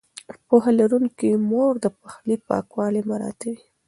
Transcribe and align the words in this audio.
پوهه 0.47 0.71
لرونکې 0.79 1.31
مور 1.49 1.73
د 1.83 1.85
پخلي 1.99 2.35
پاکوالی 2.47 3.01
مراعتوي. 3.09 3.59